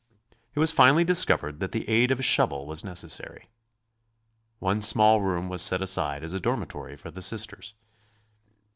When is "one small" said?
4.57-5.21